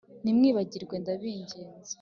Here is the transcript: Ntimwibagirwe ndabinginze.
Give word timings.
Ntimwibagirwe 0.23 0.95
ndabinginze. 1.01 1.59